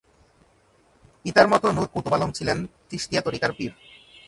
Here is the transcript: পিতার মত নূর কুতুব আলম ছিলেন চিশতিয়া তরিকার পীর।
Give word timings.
পিতার 1.25 1.47
মত 1.51 1.63
নূর 1.75 1.87
কুতুব 1.93 2.13
আলম 2.15 2.29
ছিলেন 2.37 2.57
চিশতিয়া 2.89 3.21
তরিকার 3.27 3.51
পীর। 3.57 3.71